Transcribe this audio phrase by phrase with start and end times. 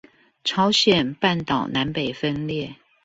[0.43, 2.75] 朝鮮半島南北分裂